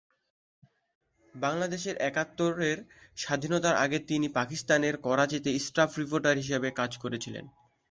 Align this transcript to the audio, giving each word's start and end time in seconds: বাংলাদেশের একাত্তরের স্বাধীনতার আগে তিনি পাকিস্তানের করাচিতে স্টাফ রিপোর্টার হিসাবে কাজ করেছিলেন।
বাংলাদেশের 1.35 1.95
একাত্তরের 2.01 2.77
স্বাধীনতার 3.17 3.75
আগে 3.75 3.97
তিনি 4.09 4.27
পাকিস্তানের 4.31 4.95
করাচিতে 5.05 5.49
স্টাফ 5.59 5.91
রিপোর্টার 5.97 6.35
হিসাবে 6.37 6.67
কাজ 6.79 6.91
করেছিলেন। 6.97 7.45